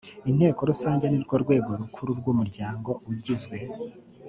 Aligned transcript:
inteko 0.29 0.59
rusange 0.69 1.05
ni 1.07 1.19
rwo 1.25 1.35
rwego 1.43 1.69
rukuru 1.81 2.11
rw 2.19 2.25
umuryango 2.33 2.91
igizwe 3.13 3.57